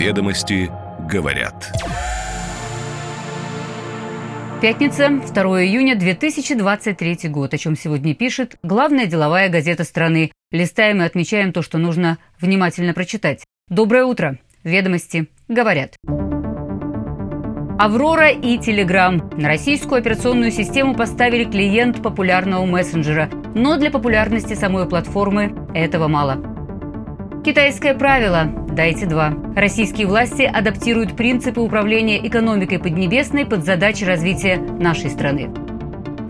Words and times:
Ведомости 0.00 0.70
говорят. 1.10 1.74
Пятница, 4.62 5.10
2 5.10 5.64
июня 5.64 5.94
2023 5.94 7.28
год, 7.28 7.52
о 7.52 7.58
чем 7.58 7.76
сегодня 7.76 8.14
пишет 8.14 8.56
главная 8.62 9.04
деловая 9.04 9.50
газета 9.50 9.84
страны. 9.84 10.32
Листаем 10.52 11.02
и 11.02 11.04
отмечаем 11.04 11.52
то, 11.52 11.60
что 11.60 11.76
нужно 11.76 12.16
внимательно 12.40 12.94
прочитать. 12.94 13.44
Доброе 13.68 14.06
утро. 14.06 14.38
Ведомости 14.64 15.28
говорят. 15.48 15.96
Аврора 17.78 18.30
и 18.30 18.56
Телеграм. 18.56 19.30
На 19.36 19.48
российскую 19.48 19.98
операционную 19.98 20.50
систему 20.50 20.94
поставили 20.94 21.44
клиент 21.44 22.02
популярного 22.02 22.64
мессенджера, 22.64 23.28
но 23.54 23.76
для 23.76 23.90
популярности 23.90 24.54
самой 24.54 24.88
платформы 24.88 25.54
этого 25.74 26.08
мало. 26.08 26.42
Китайское 27.44 27.94
правило 27.94 28.50
«дайте 28.80 29.04
два». 29.04 29.34
Российские 29.54 30.06
власти 30.06 30.40
адаптируют 30.40 31.14
принципы 31.14 31.60
управления 31.60 32.26
экономикой 32.26 32.78
Поднебесной 32.78 33.44
под 33.44 33.62
задачи 33.62 34.04
развития 34.04 34.56
нашей 34.56 35.10
страны. 35.10 35.50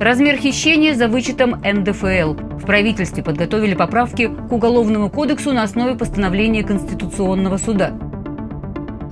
Размер 0.01 0.37
хищения 0.37 0.95
за 0.95 1.07
вычетом 1.07 1.63
НДФЛ. 1.63 2.35
В 2.59 2.67
правительстве 2.67 3.23
подготовили 3.23 3.77
поправки 3.77 4.27
к 4.27 4.51
Уголовному 4.51 5.11
кодексу 5.11 5.53
на 5.53 5.63
основе 5.63 5.95
постановления 5.95 6.65
Конституционного 6.65 7.57
суда. 7.57 7.93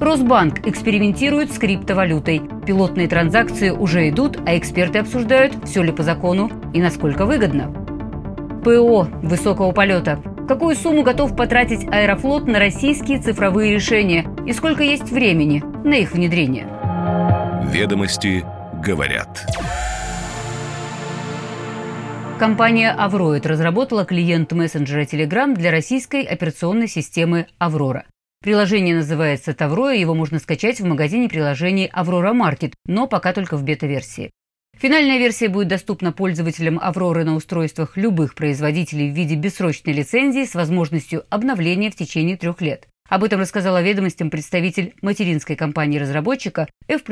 Росбанк 0.01 0.67
экспериментирует 0.67 1.53
с 1.53 1.59
криптовалютой. 1.59 2.43
Пилотные 2.67 3.07
транзакции 3.07 3.71
уже 3.71 4.09
идут, 4.09 4.37
а 4.47 4.59
эксперты 4.59 4.99
обсуждают, 4.99 5.55
все 5.65 5.85
ли 5.85 5.93
по 5.93 6.03
закону 6.03 6.51
и 6.75 6.83
насколько 6.83 7.25
выгодно. 7.25 7.73
ПО 8.65 9.07
высокого 9.23 9.71
полета. 9.71 10.21
Какую 10.49 10.77
сумму 10.77 11.03
готов 11.03 11.37
потратить 11.37 11.87
Аэрофлот 11.89 12.47
на 12.47 12.59
российские 12.59 13.21
цифровые 13.21 13.75
решения 13.75 14.27
и 14.47 14.55
сколько 14.55 14.83
есть 14.83 15.11
времени 15.11 15.63
на 15.87 15.93
их 15.93 16.13
внедрение? 16.13 16.67
Ведомости 17.71 18.43
говорят. 18.83 19.45
Компания 22.39 22.93
«Авроид» 22.93 23.45
разработала 23.45 24.07
клиент 24.07 24.53
мессенджера 24.53 25.03
Telegram 25.03 25.55
для 25.55 25.71
российской 25.71 26.23
операционной 26.23 26.89
системы 26.89 27.49
«Аврора». 27.59 28.07
Приложение 28.41 28.95
называется 28.95 29.53
«Тавро», 29.53 29.91
и 29.91 30.01
его 30.01 30.15
можно 30.15 30.39
скачать 30.39 30.81
в 30.81 30.87
магазине 30.87 31.29
приложений 31.29 31.91
«Аврора 31.93 32.33
Маркет», 32.33 32.73
но 32.87 33.07
пока 33.07 33.35
только 33.35 33.59
в 33.59 33.65
бета-версии. 33.65 34.31
Финальная 34.81 35.19
версия 35.19 35.49
будет 35.49 35.67
доступна 35.67 36.13
пользователям 36.13 36.79
«Авроры» 36.81 37.25
на 37.25 37.35
устройствах 37.35 37.97
любых 37.97 38.37
производителей 38.37 39.11
в 39.11 39.15
виде 39.15 39.35
бессрочной 39.35 39.93
лицензии 39.93 40.45
с 40.45 40.55
возможностью 40.55 41.25
обновления 41.31 41.91
в 41.91 41.97
течение 41.97 42.37
трех 42.37 42.61
лет. 42.61 42.87
Об 43.09 43.25
этом 43.25 43.41
рассказала 43.41 43.83
ведомостям 43.83 44.31
представитель 44.31 44.95
материнской 45.03 45.57
компании-разработчика 45.57 46.69
F 46.87 47.03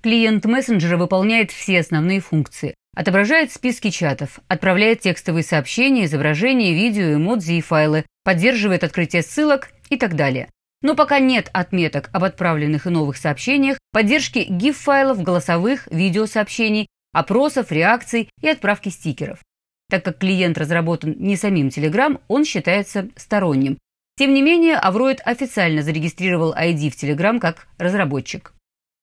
Клиент 0.00 0.44
мессенджера 0.44 0.96
выполняет 0.96 1.50
все 1.50 1.80
основные 1.80 2.20
функции. 2.20 2.74
Отображает 2.94 3.50
списки 3.50 3.90
чатов, 3.90 4.38
отправляет 4.46 5.00
текстовые 5.00 5.42
сообщения, 5.42 6.04
изображения, 6.04 6.72
видео, 6.72 7.14
эмодзи 7.14 7.54
и 7.54 7.60
файлы, 7.62 8.06
поддерживает 8.22 8.84
открытие 8.84 9.22
ссылок 9.22 9.70
и 9.90 9.96
так 9.96 10.14
далее. 10.14 10.50
Но 10.82 10.94
пока 10.94 11.18
нет 11.18 11.50
отметок 11.52 12.10
об 12.12 12.24
отправленных 12.24 12.86
и 12.86 12.90
новых 12.90 13.16
сообщениях, 13.16 13.78
поддержки 13.92 14.46
GIF-файлов, 14.48 15.22
голосовых, 15.22 15.88
видеосообщений, 15.90 16.86
опросов, 17.12 17.72
реакций 17.72 18.28
и 18.40 18.48
отправки 18.48 18.90
стикеров. 18.90 19.40
Так 19.88 20.04
как 20.04 20.18
клиент 20.18 20.58
разработан 20.58 21.14
не 21.18 21.36
самим 21.36 21.68
Telegram, 21.68 22.20
он 22.28 22.44
считается 22.44 23.08
сторонним. 23.16 23.78
Тем 24.18 24.34
не 24.34 24.42
менее, 24.42 24.76
Авроид 24.76 25.20
официально 25.24 25.82
зарегистрировал 25.82 26.54
ID 26.54 26.90
в 26.90 27.02
Telegram 27.02 27.38
как 27.38 27.68
разработчик. 27.78 28.52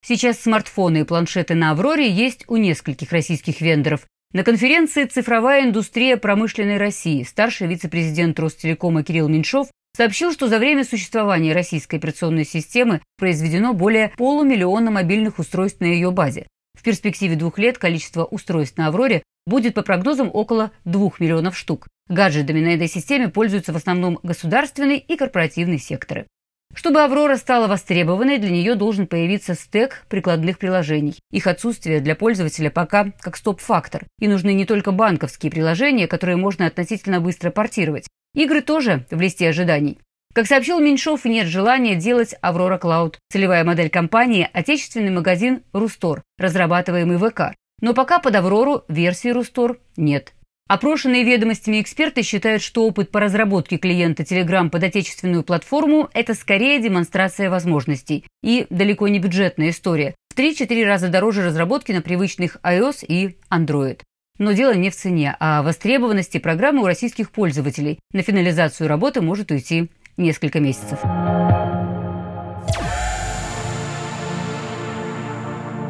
Сейчас 0.06 0.40
смартфоны 0.40 1.02
и 1.02 1.04
планшеты 1.04 1.56
на 1.56 1.72
Авроре 1.72 2.10
есть 2.10 2.44
у 2.48 2.58
нескольких 2.58 3.12
российских 3.12 3.62
вендоров. 3.62 4.06
На 4.34 4.44
конференции 4.44 5.06
«Цифровая 5.06 5.66
индустрия 5.66 6.18
промышленной 6.18 6.78
России» 6.78 7.24
старший 7.24 7.68
вице-президент 7.68 8.40
Ростелекома 8.40 9.04
Кирилл 9.04 9.30
Меньшов 9.30 9.70
сообщил, 9.96 10.32
что 10.32 10.48
за 10.48 10.60
время 10.60 10.84
существования 10.84 11.54
российской 11.54 11.96
операционной 11.96 12.46
системы 12.46 13.02
произведено 13.18 13.74
более 13.74 14.14
полумиллиона 14.18 14.92
мобильных 14.92 15.40
устройств 15.40 15.80
на 15.80 15.86
ее 15.86 16.12
базе. 16.12 16.48
В 16.78 16.84
перспективе 16.84 17.36
двух 17.36 17.58
лет 17.60 17.78
количество 17.78 18.26
устройств 18.26 18.78
на 18.78 18.88
«Авроре» 18.88 19.24
будет 19.46 19.76
по 19.76 19.84
прогнозам 19.84 20.30
около 20.34 20.72
2 20.86 21.12
миллионов 21.20 21.58
штук. 21.58 21.88
Гаджетами 22.10 22.60
на 22.60 22.76
этой 22.76 22.88
системе 22.88 23.30
пользуются 23.30 23.74
в 23.74 23.76
основном 23.76 24.20
государственный 24.24 24.98
и 24.98 25.16
корпоративный 25.16 25.80
секторы. 25.80 26.28
Чтобы 26.74 27.04
«Аврора» 27.04 27.38
стала 27.38 27.68
востребованной, 27.68 28.40
для 28.40 28.50
нее 28.50 28.74
должен 28.74 29.06
появиться 29.06 29.54
стек 29.54 30.06
прикладных 30.10 30.58
приложений. 30.58 31.20
Их 31.32 31.46
отсутствие 31.46 32.00
для 32.00 32.16
пользователя 32.16 32.72
пока 32.72 33.12
как 33.22 33.38
стоп-фактор. 33.38 34.08
И 34.20 34.28
нужны 34.28 34.54
не 34.54 34.66
только 34.66 34.92
банковские 34.92 35.52
приложения, 35.52 36.08
которые 36.08 36.36
можно 36.36 36.66
относительно 36.66 37.22
быстро 37.22 37.52
портировать, 37.52 38.08
Игры 38.36 38.62
тоже 38.62 39.06
в 39.12 39.22
листе 39.22 39.50
ожиданий. 39.50 40.00
Как 40.34 40.48
сообщил 40.48 40.80
Меньшов, 40.80 41.26
нет 41.26 41.46
желания 41.46 41.96
делать 41.96 42.34
«Аврора 42.42 42.80
Клауд». 42.80 43.20
Целевая 43.32 43.64
модель 43.64 43.90
компании– 43.90 44.50
отечественный 44.54 45.12
магазин 45.12 45.62
«Рустор», 45.74 46.24
разрабатываемый 46.40 47.20
ВК. 47.20 47.56
Но 47.82 47.94
пока 47.94 48.18
под 48.18 48.36
«Аврору» 48.36 48.84
версии 48.88 49.30
«Рустор» 49.30 49.78
нет. 49.96 50.34
Опрошенные 50.68 51.24
ведомостями 51.24 51.82
эксперты 51.82 52.24
считают, 52.24 52.64
что 52.64 52.88
опыт 52.88 53.12
по 53.12 53.20
разработке 53.20 53.78
клиента 53.78 54.24
Telegram 54.24 54.70
под 54.70 54.84
отечественную 54.84 55.44
платформу– 55.44 56.10
это 56.14 56.34
скорее 56.34 56.82
демонстрация 56.82 57.52
возможностей 57.52 58.26
и 58.42 58.66
далеко 58.72 59.08
не 59.10 59.20
бюджетная 59.20 59.70
история. 59.70 60.16
В 60.34 60.40
3-4 60.40 60.84
раза 60.86 61.10
дороже 61.10 61.46
разработки 61.46 61.92
на 61.92 62.02
привычных 62.02 62.58
iOS 62.64 63.06
и 63.08 63.38
Android. 63.52 64.00
Но 64.40 64.54
дело 64.54 64.74
не 64.74 64.90
в 64.90 64.96
цене, 64.96 65.36
а 65.40 65.62
в 65.62 65.66
востребованности 65.66 66.40
программы 66.40 66.82
у 66.82 66.86
российских 66.86 67.32
пользователей. 67.32 68.00
На 68.12 68.24
финализацию 68.24 68.88
работы 68.88 69.22
может 69.22 69.52
уйти 69.52 69.90
несколько 70.18 70.60
месяцев. 70.60 71.00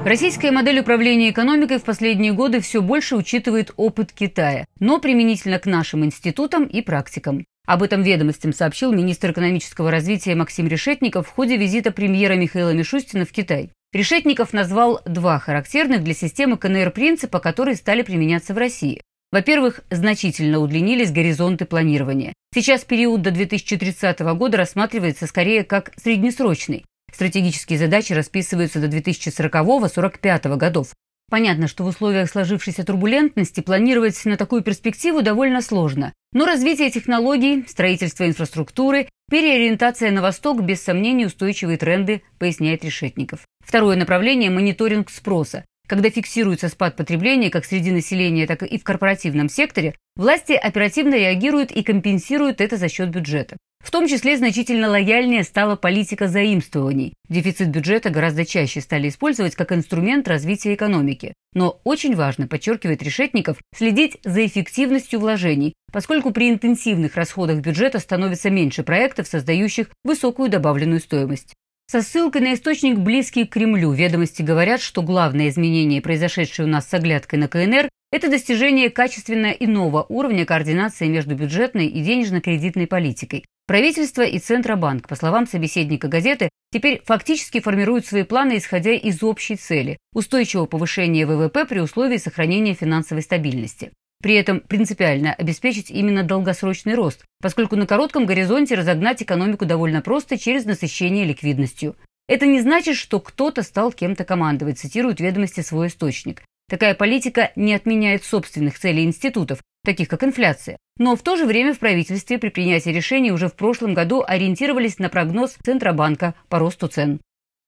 Российская 0.06 0.52
модель 0.52 0.80
управления 0.80 1.30
экономикой 1.30 1.80
в 1.80 1.84
последние 1.84 2.34
годы 2.34 2.60
все 2.60 2.82
больше 2.82 3.16
учитывает 3.16 3.72
опыт 3.78 4.12
Китая, 4.12 4.66
но 4.80 5.00
применительно 5.00 5.60
к 5.60 5.66
нашим 5.66 6.04
институтам 6.04 6.66
и 6.66 6.82
практикам. 6.82 7.46
Об 7.66 7.82
этом 7.82 8.04
ведомостям 8.04 8.52
сообщил 8.52 8.92
министр 8.92 9.32
экономического 9.32 9.90
развития 9.90 10.36
Максим 10.36 10.68
Решетников 10.68 11.28
в 11.28 11.32
ходе 11.32 11.56
визита 11.56 11.92
премьера 11.92 12.34
Михаила 12.34 12.74
Мишустина 12.74 13.24
в 13.24 13.32
Китай. 13.32 13.72
Решетников 13.94 14.54
назвал 14.54 15.02
два 15.06 15.38
характерных 15.38 16.04
для 16.04 16.16
системы 16.16 16.58
КНР 16.58 16.90
принципа, 16.90 17.40
которые 17.40 17.76
стали 17.76 18.02
применяться 18.02 18.56
в 18.56 18.58
России. 18.58 19.02
Во-первых, 19.32 19.82
значительно 19.92 20.60
удлинились 20.60 21.12
горизонты 21.12 21.66
планирования. 21.66 22.34
Сейчас 22.56 22.84
период 22.84 23.22
до 23.22 23.30
2030 23.30 24.20
года 24.36 24.58
рассматривается 24.58 25.28
скорее 25.28 25.64
как 25.64 25.92
среднесрочный. 25.96 26.86
Стратегические 27.12 27.78
задачи 27.78 28.14
расписываются 28.14 28.80
до 28.80 28.88
2040-45 28.88 30.58
годов. 30.58 30.94
Понятно, 31.30 31.68
что 31.68 31.84
в 31.84 31.88
условиях 31.88 32.30
сложившейся 32.30 32.84
турбулентности 32.84 33.62
планировать 33.62 34.24
на 34.26 34.38
такую 34.38 34.64
перспективу 34.64 35.22
довольно 35.22 35.62
сложно. 35.62 36.14
Но 36.32 36.46
развитие 36.46 36.90
технологий, 36.90 37.64
строительство 37.68 38.28
инфраструктуры, 38.28 39.08
переориентация 39.34 40.12
на 40.12 40.22
восток 40.22 40.62
без 40.62 40.84
сомнений 40.84 41.26
устойчивые 41.26 41.80
тренды, 41.80 42.22
поясняет 42.38 42.86
Решетников. 42.86 43.48
Второе 43.66 43.96
направление– 43.96 44.50
мониторинг 44.52 45.10
спроса. 45.10 45.66
Когда 45.88 46.12
фиксируется 46.12 46.70
спад 46.70 46.96
потребления 46.96 47.50
как 47.50 47.66
среди 47.66 47.90
населения, 47.90 48.46
так 48.46 48.62
и 48.62 48.78
в 48.78 48.84
корпоративном 48.84 49.50
секторе, 49.50 49.96
власти 50.16 50.54
оперативно 50.54 51.16
реагируют 51.16 51.72
и 51.72 51.82
компенсируют 51.82 52.62
это 52.62 52.78
за 52.78 52.90
счет 52.90 53.10
бюджета. 53.10 53.58
В 53.84 53.92
том 53.92 54.08
числе 54.08 54.38
значительно 54.38 54.90
лояльнее 54.90 55.44
стала 55.44 55.76
политика 55.76 56.30
заимствований. 56.30 57.14
Дефицит 57.28 57.68
бюджета 57.68 58.10
гораздо 58.10 58.46
чаще 58.46 58.80
стали 58.80 59.10
использовать 59.10 59.56
как 59.56 59.74
инструмент 59.74 60.28
развития 60.30 60.74
экономики. 60.74 61.34
Но 61.54 61.82
очень 61.84 62.16
важно, 62.16 62.48
подчеркивает 62.48 63.04
Решетников, 63.04 63.58
следить 63.76 64.18
за 64.24 64.46
эффективностью 64.46 65.20
вложений, 65.20 65.74
поскольку 65.92 66.32
при 66.32 66.50
интенсивных 66.50 67.16
расходах 67.16 67.60
бюджета 67.60 68.00
становится 68.00 68.50
меньше 68.50 68.84
проектов, 68.84 69.28
создающих 69.28 69.90
высокую 70.06 70.50
добавленную 70.50 71.02
стоимость. 71.02 71.54
Со 71.92 72.02
ссылкой 72.02 72.42
на 72.42 72.54
источник, 72.54 72.98
близкий 72.98 73.46
к 73.46 73.52
Кремлю, 73.52 73.92
ведомости 73.92 74.42
говорят, 74.42 74.82
что 74.82 75.02
главное 75.02 75.50
изменение, 75.50 76.02
произошедшее 76.02 76.66
у 76.66 76.70
нас 76.70 76.88
с 76.88 76.94
оглядкой 76.94 77.38
на 77.38 77.50
КНР, 77.50 77.90
это 78.14 78.30
достижение 78.30 78.90
качественно 78.90 79.48
иного 79.48 80.06
уровня 80.08 80.46
координации 80.46 81.08
между 81.08 81.36
бюджетной 81.36 81.88
и 81.88 82.02
денежно-кредитной 82.02 82.88
политикой. 82.88 83.44
Правительство 83.66 84.24
и 84.24 84.40
Центробанк, 84.40 85.08
по 85.08 85.16
словам 85.16 85.48
собеседника 85.48 86.10
газеты, 86.10 86.50
теперь 86.74 87.02
фактически 87.06 87.62
формируют 87.62 88.06
свои 88.06 88.24
планы, 88.24 88.58
исходя 88.58 88.92
из 88.92 89.24
общей 89.24 89.56
цели– 89.56 89.98
устойчивого 90.14 90.66
повышения 90.66 91.26
ВВП 91.26 91.66
при 91.66 91.80
условии 91.80 92.18
сохранения 92.18 92.74
финансовой 92.74 93.22
стабильности. 93.24 93.94
При 94.22 94.36
этом 94.36 94.60
принципиально 94.60 95.34
обеспечить 95.34 95.92
именно 95.92 96.24
долгосрочный 96.24 96.96
рост, 96.96 97.24
поскольку 97.42 97.78
на 97.78 97.88
коротком 97.88 98.26
горизонте 98.26 98.76
разогнать 98.76 99.24
экономику 99.24 99.66
довольно 99.66 100.02
просто 100.02 100.38
через 100.38 100.66
насыщение 100.66 101.24
ликвидностью. 101.24 101.96
Это 102.28 102.46
не 102.46 102.60
значит, 102.60 102.98
что 102.98 103.22
кто-то 103.22 103.64
стал 103.64 103.94
кем-то 103.94 104.26
командовать, 104.26 104.80
цитирует 104.80 105.22
ведомости 105.22 105.62
свой 105.62 105.88
источник. 105.88 106.44
Такая 106.70 106.96
политика 106.96 107.52
не 107.56 107.74
отменяет 107.74 108.24
собственных 108.24 108.80
целей 108.80 109.04
институтов, 109.04 109.60
таких 109.84 110.08
как 110.08 110.24
инфляция. 110.24 110.78
Но 110.98 111.16
в 111.16 111.22
то 111.22 111.36
же 111.36 111.46
время 111.46 111.74
в 111.74 111.80
правительстве 111.80 112.38
при 112.38 112.50
принятии 112.50 112.90
решений 112.90 113.32
уже 113.32 113.48
в 113.48 113.56
прошлом 113.56 113.94
году 113.94 114.24
ориентировались 114.26 115.00
на 115.00 115.10
прогноз 115.10 115.56
Центробанка 115.64 116.36
по 116.50 116.60
росту 116.60 116.88
цен. 116.88 117.20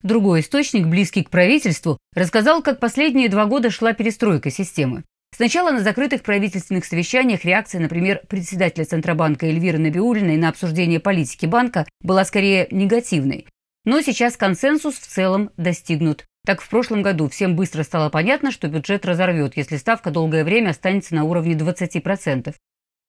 Другой 0.04 0.42
источник, 0.42 0.86
близкий 0.86 1.24
к 1.24 1.30
правительству, 1.30 1.98
рассказал, 2.14 2.62
как 2.62 2.80
последние 2.80 3.30
два 3.30 3.46
года 3.46 3.72
шла 3.72 3.94
перестройка 3.94 4.52
системы. 4.52 5.04
Сначала 5.36 5.72
на 5.72 5.82
закрытых 5.82 6.24
правительственных 6.24 6.86
совещаниях 6.86 7.44
реакция, 7.44 7.82
например, 7.82 8.22
председателя 8.30 8.86
Центробанка 8.86 9.48
Эльвиры 9.48 9.80
Набиулиной 9.80 10.38
на 10.38 10.50
обсуждение 10.50 11.00
политики 11.00 11.46
банка 11.46 11.86
была 12.02 12.24
скорее 12.24 12.68
негативной. 12.72 13.48
Но 13.84 14.02
сейчас 14.02 14.38
консенсус 14.38 14.96
в 14.96 15.08
целом 15.08 15.50
достигнут. 15.58 16.26
Так 16.46 16.62
в 16.62 16.70
прошлом 16.70 17.02
году 17.02 17.28
всем 17.28 17.56
быстро 17.56 17.82
стало 17.82 18.10
понятно, 18.10 18.52
что 18.52 18.68
бюджет 18.68 19.06
разорвет, 19.06 19.58
если 19.58 19.78
ставка 19.78 20.12
долгое 20.12 20.44
время 20.44 20.70
останется 20.70 21.16
на 21.16 21.24
уровне 21.24 21.54
20%. 21.54 22.54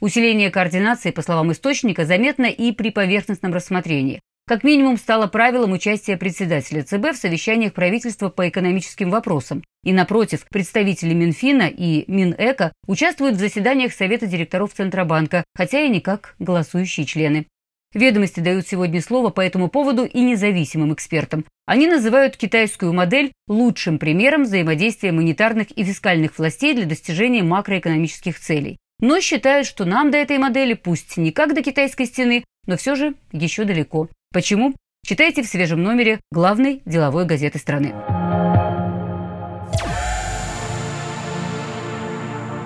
Усиление 0.00 0.50
координации, 0.50 1.10
по 1.10 1.22
словам 1.22 1.52
источника, 1.52 2.06
заметно 2.06 2.46
и 2.46 2.72
при 2.72 2.90
поверхностном 2.90 3.52
рассмотрении. 3.52 4.20
Как 4.46 4.62
минимум 4.62 4.96
стало 4.96 5.26
правилом 5.26 5.72
участия 5.72 6.16
председателя 6.16 6.82
ЦБ 6.82 7.12
в 7.12 7.16
совещаниях 7.16 7.74
правительства 7.74 8.28
по 8.28 8.48
экономическим 8.48 9.10
вопросам. 9.10 9.64
И 9.82 9.92
напротив, 9.92 10.46
представители 10.48 11.14
Минфина 11.14 11.68
и 11.68 12.10
Минэко 12.10 12.72
участвуют 12.86 13.36
в 13.36 13.40
заседаниях 13.40 13.92
Совета 13.92 14.26
директоров 14.26 14.72
Центробанка, 14.72 15.44
хотя 15.54 15.80
и 15.80 15.88
не 15.88 16.00
как 16.00 16.36
голосующие 16.38 17.06
члены. 17.06 17.46
Ведомости 17.94 18.40
дают 18.40 18.66
сегодня 18.66 19.00
слово 19.00 19.30
по 19.30 19.40
этому 19.40 19.68
поводу 19.68 20.04
и 20.04 20.20
независимым 20.20 20.92
экспертам. 20.92 21.44
Они 21.66 21.86
называют 21.86 22.36
китайскую 22.36 22.92
модель 22.92 23.32
лучшим 23.48 23.98
примером 23.98 24.42
взаимодействия 24.42 25.12
монетарных 25.12 25.70
и 25.70 25.84
фискальных 25.84 26.38
властей 26.38 26.74
для 26.74 26.84
достижения 26.84 27.42
макроэкономических 27.42 28.38
целей. 28.38 28.78
Но 29.00 29.20
считают, 29.20 29.66
что 29.66 29.84
нам 29.84 30.10
до 30.10 30.18
этой 30.18 30.38
модели, 30.38 30.74
пусть 30.74 31.16
не 31.16 31.32
как 31.32 31.54
до 31.54 31.62
китайской 31.62 32.06
стены, 32.06 32.44
но 32.66 32.76
все 32.76 32.94
же 32.94 33.14
еще 33.32 33.64
далеко. 33.64 34.08
Почему? 34.32 34.74
Читайте 35.06 35.42
в 35.42 35.46
свежем 35.46 35.82
номере 35.82 36.20
главной 36.32 36.82
деловой 36.84 37.26
газеты 37.26 37.58
страны. 37.58 37.94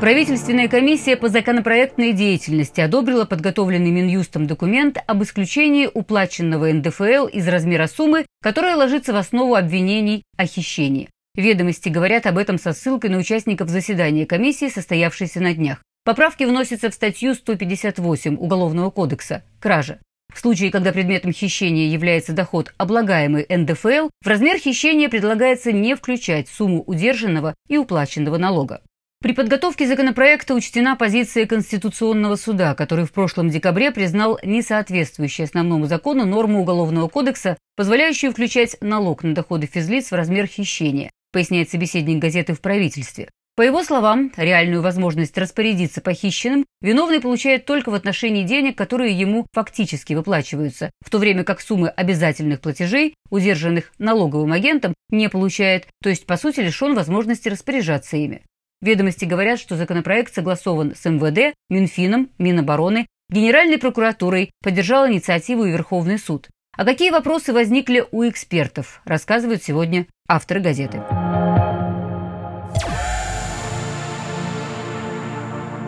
Правительственная 0.00 0.66
комиссия 0.66 1.14
по 1.14 1.28
законопроектной 1.28 2.14
деятельности 2.14 2.80
одобрила 2.80 3.26
подготовленный 3.26 3.90
Минюстом 3.90 4.46
документ 4.46 4.96
об 5.06 5.22
исключении 5.22 5.90
уплаченного 5.92 6.72
НДФЛ 6.72 7.26
из 7.26 7.46
размера 7.46 7.86
суммы, 7.86 8.24
которая 8.40 8.76
ложится 8.76 9.12
в 9.12 9.16
основу 9.16 9.56
обвинений 9.56 10.22
о 10.38 10.46
хищении. 10.46 11.10
Ведомости 11.34 11.90
говорят 11.90 12.24
об 12.24 12.38
этом 12.38 12.58
со 12.58 12.72
ссылкой 12.72 13.10
на 13.10 13.18
участников 13.18 13.68
заседания 13.68 14.24
комиссии, 14.24 14.70
состоявшейся 14.70 15.40
на 15.40 15.52
днях. 15.52 15.82
Поправки 16.06 16.44
вносятся 16.44 16.88
в 16.88 16.94
статью 16.94 17.34
158 17.34 18.36
Уголовного 18.38 18.90
кодекса 18.90 19.44
«Кража». 19.60 19.98
В 20.32 20.40
случае, 20.40 20.70
когда 20.70 20.92
предметом 20.92 21.34
хищения 21.34 21.88
является 21.88 22.32
доход, 22.32 22.72
облагаемый 22.78 23.44
НДФЛ, 23.50 24.08
в 24.22 24.26
размер 24.26 24.56
хищения 24.56 25.10
предлагается 25.10 25.72
не 25.72 25.94
включать 25.94 26.48
сумму 26.48 26.82
удержанного 26.86 27.54
и 27.68 27.76
уплаченного 27.76 28.38
налога. 28.38 28.80
При 29.22 29.32
подготовке 29.32 29.86
законопроекта 29.86 30.54
учтена 30.54 30.96
позиция 30.96 31.44
Конституционного 31.46 32.36
суда, 32.36 32.74
который 32.74 33.04
в 33.04 33.12
прошлом 33.12 33.50
декабре 33.50 33.90
признал 33.90 34.38
несоответствующей 34.42 35.44
основному 35.44 35.84
закону 35.84 36.24
норму 36.24 36.62
Уголовного 36.62 37.06
кодекса, 37.08 37.58
позволяющую 37.76 38.32
включать 38.32 38.78
налог 38.80 39.22
на 39.22 39.34
доходы 39.34 39.66
физлиц 39.66 40.10
в 40.10 40.14
размер 40.14 40.46
хищения, 40.46 41.10
поясняет 41.32 41.68
собеседник 41.68 42.18
газеты 42.18 42.54
в 42.54 42.62
правительстве. 42.62 43.28
По 43.56 43.62
его 43.62 43.84
словам, 43.84 44.32
реальную 44.38 44.80
возможность 44.80 45.36
распорядиться 45.36 46.00
похищенным 46.00 46.64
виновный 46.80 47.20
получает 47.20 47.66
только 47.66 47.90
в 47.90 47.94
отношении 47.94 48.44
денег, 48.44 48.78
которые 48.78 49.12
ему 49.12 49.46
фактически 49.52 50.14
выплачиваются, 50.14 50.90
в 51.04 51.10
то 51.10 51.18
время 51.18 51.44
как 51.44 51.60
суммы 51.60 51.90
обязательных 51.90 52.62
платежей, 52.62 53.16
удержанных 53.28 53.92
налоговым 53.98 54.52
агентом, 54.52 54.94
не 55.10 55.28
получает, 55.28 55.88
то 56.02 56.08
есть, 56.08 56.24
по 56.24 56.38
сути, 56.38 56.60
лишен 56.60 56.94
возможности 56.94 57.50
распоряжаться 57.50 58.16
ими. 58.16 58.40
Ведомости 58.82 59.26
говорят, 59.26 59.60
что 59.60 59.76
законопроект 59.76 60.34
согласован 60.34 60.94
с 60.94 61.04
МВД, 61.04 61.54
Минфином, 61.68 62.30
Минобороны, 62.38 63.06
Генеральной 63.28 63.78
прокуратурой, 63.78 64.50
поддержал 64.62 65.06
инициативу 65.06 65.64
и 65.64 65.70
Верховный 65.70 66.18
суд. 66.18 66.48
А 66.76 66.84
какие 66.84 67.10
вопросы 67.10 67.52
возникли 67.52 68.06
у 68.10 68.26
экспертов, 68.26 69.02
рассказывают 69.04 69.62
сегодня 69.62 70.06
авторы 70.28 70.60
газеты. 70.60 71.02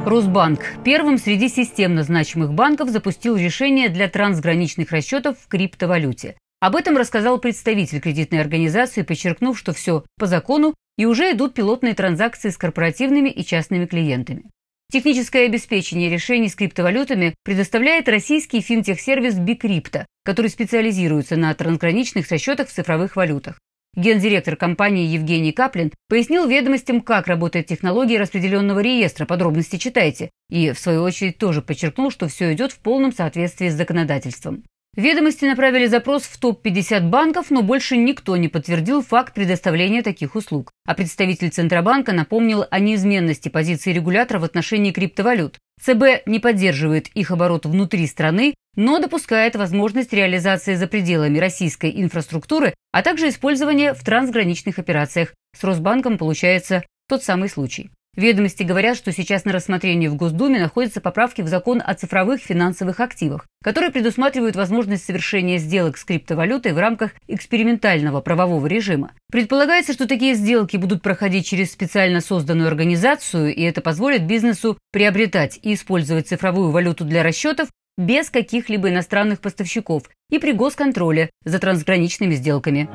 Росбанк 0.05 0.61
первым 0.85 1.17
среди 1.17 1.49
системно 1.49 2.03
значимых 2.03 2.53
банков 2.53 2.91
запустил 2.91 3.37
решение 3.37 3.89
для 3.89 4.09
трансграничных 4.09 4.91
расчетов 4.91 5.39
в 5.39 5.49
криптовалюте. 5.49 6.37
Об 6.61 6.77
этом 6.77 6.97
рассказал 6.97 7.39
представитель 7.39 8.01
кредитной 8.01 8.41
организации, 8.41 9.03
подчеркнув, 9.03 9.59
что 9.59 9.73
все 9.73 10.05
по 10.19 10.27
закону 10.27 10.75
и 10.97 11.07
уже 11.07 11.33
идут 11.33 11.55
пилотные 11.55 11.95
транзакции 11.95 12.51
с 12.51 12.59
корпоративными 12.59 13.29
и 13.29 13.45
частными 13.45 13.87
клиентами. 13.87 14.45
Техническое 14.93 15.47
обеспечение 15.47 16.11
решений 16.11 16.51
с 16.51 16.55
криптовалютами 16.55 17.35
предоставляет 17.45 18.09
российский 18.09 18.61
финтех-сервис 18.61 19.37
Bicrypto, 19.37 20.05
который 20.23 20.49
специализируется 20.49 21.37
на 21.37 21.55
трансграничных 21.55 22.31
расчетах 22.31 22.69
в 22.69 22.73
цифровых 22.73 23.17
валютах. 23.17 23.59
Гендиректор 23.95 24.57
компании 24.57 25.07
Евгений 25.07 25.53
Каплин 25.53 25.93
пояснил 26.09 26.47
ведомостям, 26.47 27.03
как 27.03 27.27
работает 27.27 27.67
технология 27.67 28.19
распределенного 28.19 28.81
реестра, 28.81 29.27
подробности 29.27 29.77
читайте, 29.77 30.31
и, 30.49 30.73
в 30.73 30.79
свою 30.79 31.03
очередь, 31.03 31.39
тоже 31.39 31.61
подчеркнул, 31.61 32.11
что 32.11 32.29
все 32.29 32.53
идет 32.55 32.73
в 32.73 32.79
полном 32.79 33.13
соответствии 33.13 33.69
с 33.69 33.75
законодательством. 33.75 34.63
Ведомости 34.95 35.47
направили 35.47 35.87
запрос 35.87 36.25
в 36.25 36.39
топ-50 36.39 37.09
банков, 37.09 37.51
но 37.51 37.63
больше 37.63 37.97
никто 37.97 38.37
не 38.37 38.49
подтвердил 38.49 39.03
факт 39.03 39.33
предоставления 39.33 40.03
таких 40.03 40.35
услуг. 40.35 40.71
А 40.87 40.95
представитель 40.95 41.49
Центробанка 41.49 42.13
напомнил 42.13 42.67
о 42.71 42.79
неизменности 42.79 43.49
позиции 43.49 43.95
регулятора 43.95 44.39
в 44.39 44.45
отношении 44.45 44.93
криптовалют. 44.93 45.59
ЦБ 45.81 46.27
не 46.27 46.41
поддерживает 46.41 47.09
их 47.09 47.31
оборот 47.31 47.65
внутри 47.65 48.07
страны, 48.07 48.55
но 48.77 48.99
допускает 48.99 49.57
возможность 49.57 50.13
реализации 50.13 50.75
за 50.75 50.87
пределами 50.87 51.39
российской 51.39 51.91
инфраструктуры, 52.03 52.75
а 52.93 53.01
также 53.01 53.31
использования 53.31 53.95
в 53.95 54.05
трансграничных 54.05 54.79
операциях. 54.79 55.33
С 55.59 55.65
Росбанком 55.65 56.19
получается 56.19 56.83
тот 57.09 57.23
самый 57.23 57.49
случай. 57.49 57.91
Ведомости 58.15 58.63
говорят, 58.63 58.99
что 58.99 59.11
сейчас 59.11 59.47
на 59.47 59.53
рассмотрении 59.53 60.07
в 60.07 60.17
Госдуме 60.17 60.61
находятся 60.61 61.01
поправки 61.01 61.41
в 61.41 61.49
закон 61.49 61.83
о 61.83 61.95
цифровых 61.95 62.43
финансовых 62.43 63.01
активах, 63.01 63.47
которые 63.65 63.91
предусматривают 63.91 64.55
возможность 64.55 65.07
совершения 65.07 65.57
сделок 65.57 65.97
с 65.97 66.05
криптовалютой 66.05 66.75
в 66.75 66.79
рамках 66.79 67.13
экспериментального 67.27 68.21
правового 68.21 68.67
режима. 68.67 69.13
Предполагается, 69.31 69.95
что 69.95 70.07
такие 70.07 70.35
сделки 70.35 70.77
будут 70.77 71.01
проходить 71.01 71.47
через 71.47 71.73
специально 71.73 72.21
созданную 72.21 72.69
организацию, 72.69 73.55
и 73.55 73.63
это 73.63 73.81
позволит 73.81 74.27
бизнесу 74.27 74.77
приобретать 74.93 75.59
и 75.63 75.73
использовать 75.73 76.29
цифровую 76.29 76.71
валюту 76.71 77.07
для 77.07 77.23
расчетов 77.23 77.71
без 77.97 78.29
каких-либо 78.29 78.91
иностранных 78.91 79.41
поставщиков 79.41 80.03
и 80.29 80.39
при 80.39 80.53
госконтроле 80.53 81.31
за 81.47 81.59
трансграничными 81.59 82.35
сделками. 82.35 82.91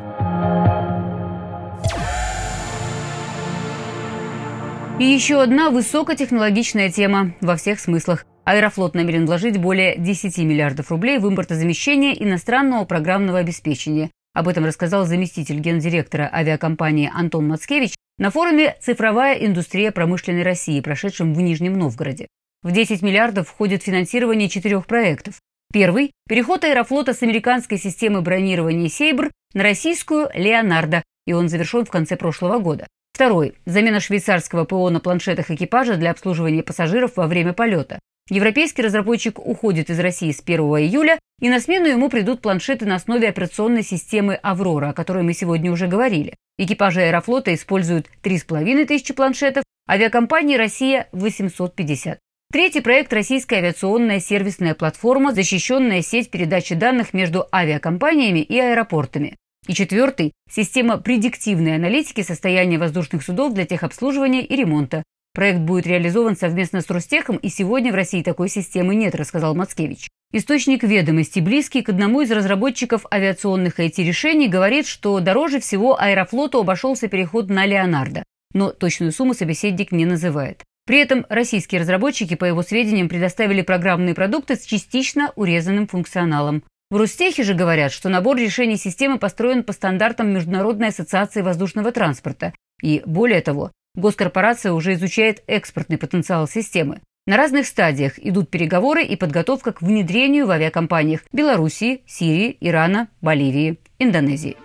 И 4.99 5.05
еще 5.05 5.43
одна 5.43 5.69
высокотехнологичная 5.69 6.89
тема 6.89 7.35
во 7.39 7.55
всех 7.55 7.79
смыслах. 7.79 8.25
Аэрофлот 8.45 8.95
намерен 8.95 9.27
вложить 9.27 9.59
более 9.59 9.95
10 9.95 10.39
миллиардов 10.39 10.89
рублей 10.89 11.19
в 11.19 11.27
импортозамещение 11.29 12.23
иностранного 12.23 12.83
программного 12.83 13.37
обеспечения. 13.37 14.09
Об 14.33 14.47
этом 14.47 14.65
рассказал 14.65 15.05
заместитель 15.05 15.59
гендиректора 15.59 16.27
авиакомпании 16.33 17.11
Антон 17.13 17.47
Мацкевич 17.47 17.93
на 18.17 18.31
форуме 18.31 18.75
«Цифровая 18.81 19.35
индустрия 19.35 19.91
промышленной 19.91 20.41
России», 20.41 20.81
прошедшем 20.81 21.35
в 21.35 21.41
Нижнем 21.41 21.77
Новгороде. 21.77 22.27
В 22.63 22.71
10 22.71 23.03
миллиардов 23.03 23.49
входит 23.49 23.83
финансирование 23.83 24.49
четырех 24.49 24.87
проектов. 24.87 25.35
Первый– 25.71 26.11
переход 26.27 26.63
аэрофлота 26.63 27.13
с 27.13 27.21
американской 27.21 27.77
системы 27.77 28.21
бронирования 28.21 28.89
«Сейбр» 28.89 29.29
на 29.53 29.61
российскую 29.61 30.27
«Леонардо», 30.33 31.03
и 31.27 31.33
он 31.33 31.49
завершен 31.49 31.85
в 31.85 31.91
конце 31.91 32.15
прошлого 32.15 32.57
года. 32.57 32.87
Второй– 33.13 33.55
замена 33.65 33.99
швейцарского 33.99 34.65
ПО 34.65 34.89
на 34.89 34.99
планшетах 34.99 35.49
экипажа 35.49 35.95
для 35.95 36.11
обслуживания 36.11 36.63
пассажиров 36.63 37.17
во 37.17 37.27
время 37.27 37.53
полета. 37.53 37.99
Европейский 38.29 38.81
разработчик 38.81 39.39
уходит 39.39 39.89
из 39.89 39.99
России 39.99 40.31
с 40.31 40.41
1 40.41 40.59
июля, 40.59 41.17
и 41.39 41.49
на 41.49 41.59
смену 41.59 41.87
ему 41.87 42.09
придут 42.09 42.41
планшеты 42.41 42.85
на 42.85 42.95
основе 42.95 43.29
операционной 43.29 43.83
системы 43.83 44.35
«Аврора», 44.35 44.89
о 44.89 44.93
которой 44.93 45.23
мы 45.23 45.33
сегодня 45.33 45.71
уже 45.71 45.87
говорили. 45.87 46.35
Экипажи 46.57 47.01
аэрофлота 47.01 47.53
используют 47.53 48.07
3,5 48.23 48.85
тысячи 48.85 49.13
планшетов, 49.13 49.63
авиакомпании 49.89 50.57
«Россия»– 50.57 51.07
850. 51.13 52.19
Третий 52.51 52.81
проект– 52.81 53.13
российская 53.13 53.57
авиационная 53.57 54.19
сервисная 54.19 54.73
платформа, 54.73 55.33
защищенная 55.33 56.01
сеть 56.01 56.29
передачи 56.29 56.75
данных 56.75 57.13
между 57.13 57.45
авиакомпаниями 57.53 58.39
и 58.39 58.59
аэропортами. 58.59 59.37
И 59.67 59.73
четвертый– 59.73 60.33
система 60.49 60.97
предиктивной 60.97 61.75
аналитики 61.75 62.21
состояния 62.21 62.77
воздушных 62.77 63.23
судов 63.23 63.53
для 63.53 63.65
техобслуживания 63.65 64.41
и 64.41 64.55
ремонта. 64.55 65.03
Проект 65.33 65.59
будет 65.59 65.85
реализован 65.85 66.35
совместно 66.35 66.81
с 66.81 66.89
Ростехом, 66.89 67.37
и 67.37 67.49
сегодня 67.49 67.91
в 67.91 67.95
России 67.95 68.23
такой 68.23 68.49
системы 68.49 68.95
нет, 68.95 69.13
рассказал 69.13 69.55
Мацкевич. 69.55 70.09
Источник 70.33 70.83
ведомости, 70.83 71.39
близкий 71.39 71.81
к 71.81 71.89
одному 71.89 72.21
из 72.21 72.31
разработчиков 72.31 73.05
авиационных 73.13 73.79
IT-решений, 73.79 74.47
говорит, 74.47 74.87
что 74.87 75.19
дороже 75.19 75.59
всего 75.59 75.99
Аэрофлоту 75.99 76.59
обошелся 76.59 77.07
переход 77.07 77.49
на 77.49 77.65
Леонардо, 77.65 78.23
но 78.53 78.71
точную 78.71 79.11
сумму 79.11 79.33
собеседник 79.33 79.91
не 79.91 80.05
называет. 80.05 80.63
При 80.85 80.99
этом 80.99 81.25
российские 81.29 81.81
разработчики, 81.81 82.35
по 82.35 82.45
его 82.45 82.63
сведениям, 82.63 83.09
предоставили 83.09 83.61
программные 83.61 84.15
продукты 84.15 84.55
с 84.55 84.65
частично 84.65 85.33
урезанным 85.35 85.85
функционалом. 85.85 86.63
В 86.89 86.95
Ростехе 86.95 87.43
же 87.43 87.53
говорят, 87.53 87.91
что 87.91 88.07
набор 88.07 88.37
решений 88.37 88.77
системы 88.77 89.19
построен 89.19 89.63
по 89.63 89.73
стандартам 89.73 90.31
Международной 90.31 90.87
ассоциации 90.87 91.41
воздушного 91.41 91.91
транспорта. 91.91 92.53
И, 92.81 93.01
более 93.05 93.41
того, 93.41 93.71
госкорпорация 93.95 94.71
уже 94.71 94.93
изучает 94.93 95.43
экспортный 95.47 95.97
потенциал 95.97 96.47
системы. 96.47 97.01
На 97.25 97.35
разных 97.35 97.67
стадиях 97.67 98.17
идут 98.17 98.49
переговоры 98.49 99.03
и 99.03 99.17
подготовка 99.17 99.73
к 99.73 99.81
внедрению 99.81 100.47
в 100.47 100.51
авиакомпаниях 100.51 101.23
Белоруссии, 101.33 102.03
Сирии, 102.07 102.55
Ирана, 102.61 103.09
Боливии, 103.19 103.79
Индонезии. 103.99 104.55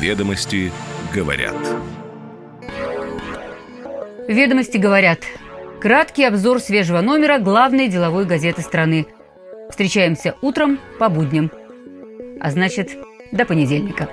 Ведомости 0.00 0.70
говорят. 1.12 1.56
Ведомости 4.28 4.76
говорят. 4.76 5.24
Краткий 5.80 6.22
обзор 6.22 6.60
свежего 6.60 7.00
номера 7.00 7.40
главной 7.40 7.88
деловой 7.88 8.26
газеты 8.26 8.62
страны. 8.62 9.06
Встречаемся 9.70 10.34
утром 10.42 10.78
по 10.98 11.08
будням. 11.08 11.50
А 12.40 12.50
значит, 12.50 12.96
до 13.32 13.44
понедельника. 13.44 14.08